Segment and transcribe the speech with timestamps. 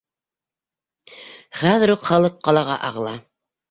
[1.61, 3.19] Хәҙер үк халыҡ ҡалаға ағыла!